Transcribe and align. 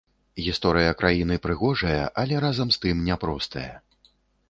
Гісторыя 0.45 0.95
краіны 1.01 1.37
прыгожая, 1.45 2.03
але 2.25 2.43
разам 2.47 2.67
з 2.77 2.83
тым 2.87 3.07
няпростая. 3.11 3.71